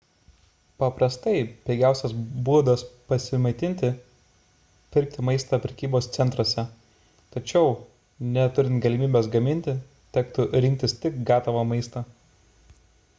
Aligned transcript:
paprastai 0.83 1.33
pigiausias 1.65 2.13
būdas 2.47 2.83
prasimaitinti– 3.11 3.91
pirkti 4.95 5.25
maistą 5.29 5.59
prekybos 5.67 6.09
centruose 6.17 6.65
tačiau 7.37 7.69
neturint 8.41 8.83
galimybės 8.89 9.31
gaminti 9.39 9.77
tektų 10.19 10.49
rinktis 10.67 10.97
tik 11.07 11.23
gatavą 11.33 11.69
maistą 11.75 12.09